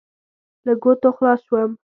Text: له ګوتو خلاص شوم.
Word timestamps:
له 0.65 0.73
ګوتو 0.83 1.09
خلاص 1.17 1.39
شوم. 1.47 1.71